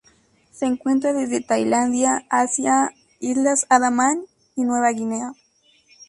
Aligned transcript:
Se 0.51 0.65
encuentran 0.65 1.15
desde 1.15 1.45
Tailandia, 1.45 2.21
S 2.21 2.23
E 2.23 2.25
Asia, 2.31 2.89
Islas 3.19 3.67
Andamán 3.69 4.23
y 4.55 4.63
Nueva 4.63 4.89
Guinea. 4.89 5.33